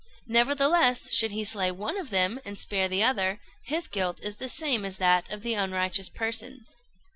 [0.25, 4.49] Nevertheless, should he slay one of them and spare the other, his guilt is the
[4.49, 6.75] same as that of the unrighteous persons.